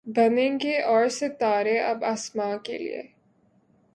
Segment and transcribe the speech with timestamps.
[0.07, 3.01] بنیں گے اور ستارے اب آسماں کے لیے